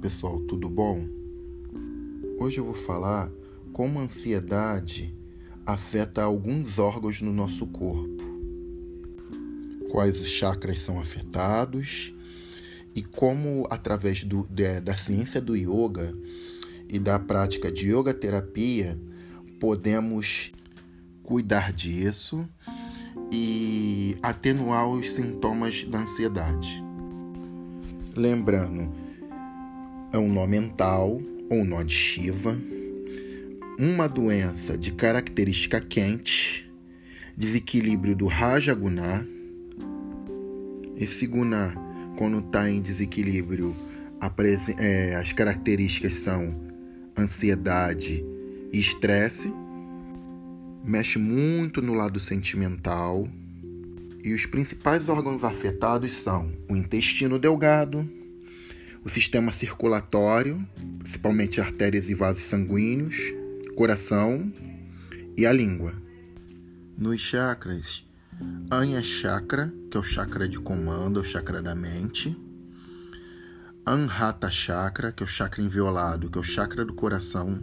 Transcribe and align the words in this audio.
pessoal, 0.00 0.40
tudo 0.40 0.66
bom? 0.70 1.06
Hoje 2.38 2.58
eu 2.58 2.64
vou 2.64 2.74
falar 2.74 3.30
como 3.70 3.98
a 3.98 4.02
ansiedade 4.02 5.14
afeta 5.66 6.22
alguns 6.22 6.78
órgãos 6.78 7.20
no 7.20 7.30
nosso 7.30 7.66
corpo. 7.66 8.24
Quais 9.90 10.18
os 10.18 10.26
chakras 10.26 10.80
são 10.80 10.98
afetados 10.98 12.14
e 12.94 13.02
como, 13.02 13.66
através 13.68 14.24
do, 14.24 14.46
de, 14.48 14.80
da 14.80 14.96
ciência 14.96 15.38
do 15.38 15.54
yoga 15.54 16.16
e 16.88 16.98
da 16.98 17.18
prática 17.18 17.70
de 17.70 17.92
yoga 17.92 18.14
terapia, 18.14 18.98
podemos 19.60 20.50
cuidar 21.22 21.74
disso 21.74 22.48
e 23.30 24.16
atenuar 24.22 24.88
os 24.88 25.12
sintomas 25.12 25.84
da 25.84 25.98
ansiedade. 25.98 26.82
Lembrando, 28.16 29.09
é 30.12 30.18
um 30.18 30.32
nó 30.32 30.46
mental 30.46 31.20
ou 31.48 31.64
nó 31.64 31.82
de 31.82 31.94
Shiva, 31.94 32.58
uma 33.78 34.08
doença 34.08 34.76
de 34.76 34.92
característica 34.92 35.80
quente, 35.80 36.70
desequilíbrio 37.36 38.14
do 38.14 38.26
Raja 38.26 38.74
Guna. 38.74 39.26
Esse 40.96 41.26
Guna, 41.26 41.74
quando 42.16 42.38
está 42.40 42.68
em 42.68 42.80
desequilíbrio, 42.80 43.74
é, 44.78 45.14
as 45.14 45.32
características 45.32 46.14
são 46.14 46.54
ansiedade 47.18 48.24
e 48.72 48.78
estresse, 48.78 49.52
mexe 50.84 51.18
muito 51.18 51.80
no 51.80 51.94
lado 51.94 52.18
sentimental. 52.20 53.28
E 54.22 54.34
os 54.34 54.44
principais 54.44 55.08
órgãos 55.08 55.42
afetados 55.42 56.12
são 56.12 56.52
o 56.68 56.76
intestino 56.76 57.38
delgado, 57.38 58.06
o 59.04 59.08
sistema 59.08 59.52
circulatório, 59.52 60.66
principalmente 60.98 61.60
artérias 61.60 62.08
e 62.10 62.14
vasos 62.14 62.44
sanguíneos, 62.44 63.16
coração 63.74 64.52
e 65.36 65.46
a 65.46 65.52
língua. 65.52 65.94
Nos 66.96 67.20
chakras, 67.20 68.04
Anya 68.70 69.02
Chakra, 69.02 69.72
que 69.90 69.96
é 69.96 70.00
o 70.00 70.04
chakra 70.04 70.48
de 70.48 70.58
comando, 70.58 71.20
é 71.20 71.22
o 71.22 71.24
chakra 71.24 71.62
da 71.62 71.74
mente. 71.74 72.36
Anhata 73.86 74.50
Chakra, 74.50 75.10
que 75.10 75.22
é 75.22 75.26
o 75.26 75.28
chakra 75.28 75.62
inviolado, 75.62 76.30
que 76.30 76.36
é 76.36 76.40
o 76.40 76.44
chakra 76.44 76.84
do 76.84 76.92
coração, 76.92 77.58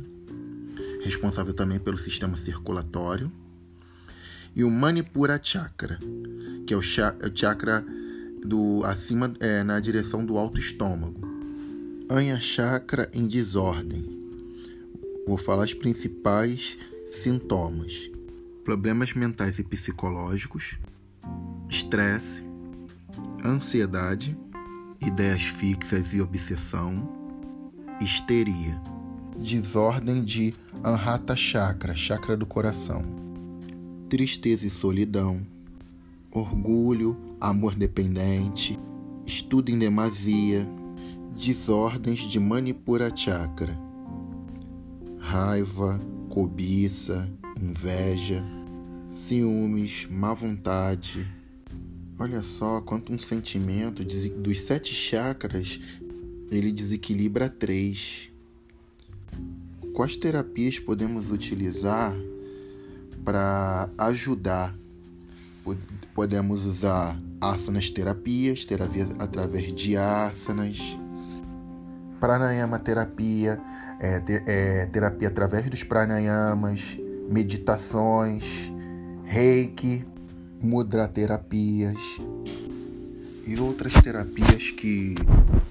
responsável 1.04 1.54
também 1.54 1.80
pelo 1.80 1.98
sistema 1.98 2.36
circulatório 2.36 3.32
e 4.58 4.64
o 4.64 4.72
Manipura 4.72 5.40
Chakra, 5.42 6.00
que 6.66 6.74
é 6.74 6.78
o 6.78 6.82
chakra 6.82 7.86
do 8.44 8.84
acima 8.84 9.32
é, 9.40 9.62
na 9.62 9.80
direção 9.80 10.26
do 10.26 10.36
alto 10.36 10.60
estômago. 10.60 11.27
Anya 12.10 12.40
Chakra 12.40 13.12
em 13.14 13.28
desordem. 13.28 14.02
Vou 15.28 15.38
falar 15.38 15.66
os 15.66 15.74
principais 15.74 16.78
sintomas: 17.12 18.10
problemas 18.64 19.14
mentais 19.14 19.60
e 19.60 19.64
psicológicos, 19.64 20.78
estresse, 21.70 22.46
ansiedade, 23.44 24.38
ideias 25.02 25.44
fixas 25.44 26.14
e 26.14 26.22
obsessão, 26.22 27.10
histeria. 28.00 28.82
Desordem 29.38 30.24
de 30.24 30.54
Anhata 30.82 31.36
Chakra, 31.36 31.94
chakra 31.94 32.38
do 32.38 32.46
coração. 32.46 33.06
Tristeza 34.08 34.66
e 34.66 34.70
solidão, 34.70 35.46
orgulho, 36.32 37.18
amor 37.42 37.76
dependente, 37.76 38.80
estudo 39.26 39.70
em 39.70 39.78
demasia, 39.78 40.66
desordens 41.36 42.22
de 42.22 42.40
Manipura 42.40 43.16
Chakra, 43.16 43.78
raiva, 45.20 46.00
cobiça, 46.30 47.30
inveja, 47.60 48.44
ciúmes, 49.08 50.08
má 50.10 50.34
vontade. 50.34 51.28
Olha 52.20 52.42
só 52.42 52.82
quanto 52.82 53.14
um 53.14 53.20
sentimento 53.20 54.04
dos 54.04 54.62
sete 54.62 54.94
chakras 54.94 55.80
ele 56.50 56.72
desequilibra 56.72 57.50
três. 57.50 58.30
Quais 59.94 60.16
terapias 60.16 60.80
podemos 60.80 61.32
utilizar 61.32 62.16
para 63.28 63.90
ajudar. 63.98 64.74
Podemos 66.14 66.66
usar 66.66 67.22
asanas 67.42 67.90
terapias, 67.90 68.64
terapia 68.64 69.06
através 69.20 69.76
de 69.76 69.98
asanas, 69.98 70.98
pranayama 72.20 72.80
terapia, 72.80 73.60
é, 74.00 74.22
é, 74.46 74.86
terapia 74.88 75.28
através 75.28 75.70
dos 75.70 75.84
pranayamas, 75.84 76.98
meditações, 77.30 78.72
reiki, 79.26 80.04
mudra 80.62 81.08
terapias 81.08 81.98
e 83.46 83.60
outras 83.60 83.94
terapias 83.94 84.72
que 84.72 85.16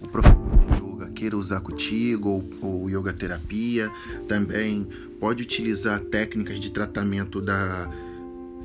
o 0.04 0.08
professor 0.08 0.66
de 0.66 0.82
yoga 0.82 1.10
queira 1.10 1.36
usar 1.36 1.60
contigo 1.60 2.28
ou, 2.28 2.44
ou 2.62 2.90
yoga 2.90 3.12
terapia. 3.12 3.90
Também 4.26 4.88
pode 5.20 5.42
utilizar 5.42 6.00
técnicas 6.00 6.58
de 6.60 6.70
tratamento 6.70 7.40
da, 7.40 7.90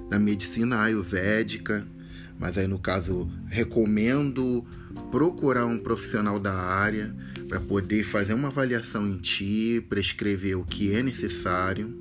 da 0.10 0.20
medicina 0.20 0.82
ayurvédica, 0.82 1.86
mas 2.40 2.58
aí 2.58 2.68
no 2.68 2.80
caso 2.80 3.30
recomendo 3.48 4.66
procurar 5.12 5.66
um 5.66 5.78
profissional 5.78 6.40
da 6.40 6.54
área 6.54 7.14
para 7.52 7.60
poder 7.60 8.06
fazer 8.06 8.34
uma 8.34 8.48
avaliação 8.48 9.06
em 9.06 9.18
ti, 9.18 9.86
prescrever 9.90 10.58
o 10.58 10.64
que 10.64 10.96
é 10.96 11.04
necessário. 11.04 11.94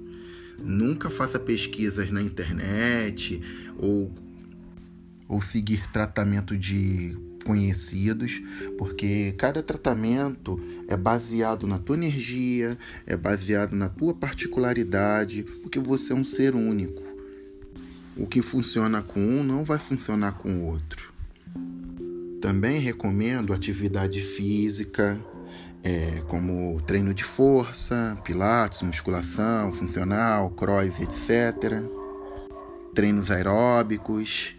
Nunca 0.62 1.10
faça 1.10 1.40
pesquisas 1.40 2.08
na 2.08 2.22
internet 2.22 3.42
ou, 3.76 4.14
ou 5.26 5.42
seguir 5.42 5.84
tratamento 5.88 6.56
de 6.56 7.18
conhecidos, 7.44 8.40
porque 8.78 9.34
cada 9.36 9.60
tratamento 9.60 10.60
é 10.86 10.96
baseado 10.96 11.66
na 11.66 11.80
tua 11.80 11.96
energia, 11.96 12.78
é 13.04 13.16
baseado 13.16 13.74
na 13.74 13.88
tua 13.88 14.14
particularidade, 14.14 15.42
porque 15.62 15.80
você 15.80 16.12
é 16.12 16.14
um 16.14 16.22
ser 16.22 16.54
único. 16.54 17.02
O 18.16 18.24
que 18.24 18.40
funciona 18.40 19.02
com 19.02 19.18
um 19.18 19.42
não 19.42 19.64
vai 19.64 19.80
funcionar 19.80 20.34
com 20.34 20.48
o 20.58 20.66
outro. 20.66 21.12
Também 22.40 22.78
recomendo 22.78 23.52
atividade 23.52 24.20
física, 24.20 25.20
é, 25.82 26.22
como 26.28 26.80
treino 26.82 27.14
de 27.14 27.24
força, 27.24 28.18
pilates, 28.24 28.82
musculação, 28.82 29.72
funcional, 29.72 30.50
cross, 30.50 31.00
etc. 31.00 31.82
Treinos 32.94 33.30
aeróbicos 33.30 34.54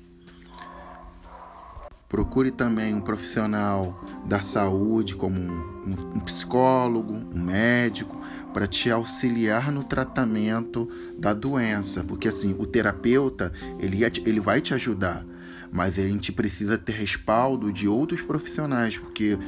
Procure 2.12 2.52
também 2.52 2.94
um 2.94 3.00
profissional 3.00 4.04
da 4.26 4.42
saúde, 4.42 5.16
como 5.16 5.40
um, 5.40 5.96
um 6.14 6.20
psicólogo, 6.20 7.14
um 7.14 7.42
médico, 7.42 8.22
para 8.54 8.68
te 8.68 8.92
auxiliar 8.92 9.72
no 9.72 9.82
tratamento 9.82 10.90
da 11.18 11.34
doença, 11.34 12.04
porque 12.04 12.28
assim 12.28 12.54
o 12.60 12.66
terapeuta 12.66 13.54
ele, 13.80 14.00
ele 14.26 14.42
vai 14.42 14.60
te 14.60 14.74
ajudar, 14.74 15.26
mas 15.72 15.98
a 15.98 16.02
gente 16.02 16.34
precisa 16.34 16.78
ter 16.78 16.92
respaldo 16.92 17.72
de 17.72 17.88
outros 17.88 18.20
profissionais, 18.20 18.98
porque 18.98 19.40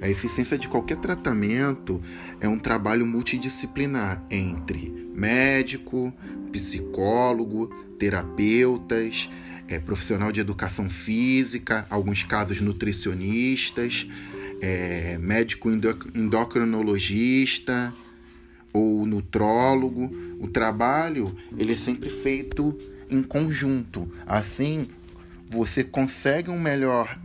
a 0.00 0.08
eficiência 0.08 0.58
de 0.58 0.68
qualquer 0.68 0.98
tratamento 0.98 2.02
é 2.40 2.48
um 2.48 2.58
trabalho 2.58 3.06
multidisciplinar 3.06 4.22
entre 4.30 4.92
médico, 5.14 6.12
psicólogo, 6.52 7.66
terapeutas 7.98 9.28
é, 9.68 9.78
profissional 9.78 10.30
de 10.30 10.40
educação 10.40 10.90
física, 10.90 11.86
alguns 11.88 12.22
casos 12.22 12.60
nutricionistas, 12.60 14.06
é, 14.60 15.16
médico 15.18 15.70
endocrinologista 15.70 17.92
ou 18.72 19.06
nutrólogo. 19.06 20.10
O 20.38 20.48
trabalho 20.48 21.34
ele 21.56 21.72
é 21.72 21.76
sempre 21.76 22.10
feito 22.10 22.76
em 23.10 23.22
conjunto. 23.22 24.10
Assim, 24.26 24.86
você 25.48 25.84
consegue 25.84 26.50
um 26.50 26.60
melhor 26.60 27.18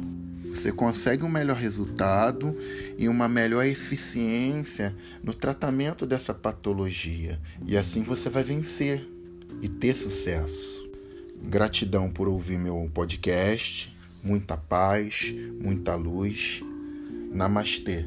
você 0.59 0.73
consegue 0.73 1.23
um 1.23 1.29
melhor 1.29 1.55
resultado 1.55 2.53
e 2.97 3.07
uma 3.07 3.29
melhor 3.29 3.65
eficiência 3.65 4.93
no 5.23 5.33
tratamento 5.33 6.05
dessa 6.05 6.33
patologia. 6.33 7.39
E 7.65 7.77
assim 7.77 8.03
você 8.03 8.29
vai 8.29 8.43
vencer 8.43 9.07
e 9.61 9.69
ter 9.69 9.95
sucesso. 9.95 10.89
Gratidão 11.41 12.11
por 12.11 12.27
ouvir 12.27 12.59
meu 12.59 12.91
podcast. 12.93 13.95
Muita 14.21 14.57
paz, 14.57 15.33
muita 15.61 15.95
luz. 15.95 16.61
Namastê. 17.31 18.05